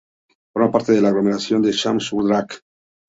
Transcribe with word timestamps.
Forma 0.53 0.71
parte 0.71 0.93
de 0.93 0.99
la 1.01 1.09
aglomeración 1.09 1.61
de 1.61 1.73
Champ-sur-Drac. 1.73 2.63